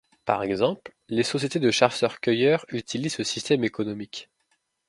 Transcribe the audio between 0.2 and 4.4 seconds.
Par exemple, les sociétés de chasseurs-cueilleurs utilisent ce système économique.